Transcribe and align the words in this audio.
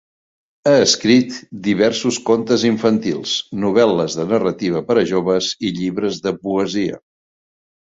Ha 0.69 0.71
escrit 0.85 1.35
diversos 1.67 2.17
contes 2.29 2.65
infantils, 2.71 3.35
novel·les 3.67 4.17
de 4.21 4.27
narrativa 4.33 4.83
per 4.89 4.99
a 5.05 5.07
joves 5.15 5.53
i 5.71 5.75
llibres 5.79 6.21
de 6.27 6.37
poesia. 6.49 7.01